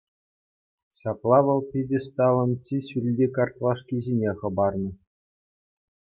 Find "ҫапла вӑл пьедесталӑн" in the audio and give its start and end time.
0.99-2.51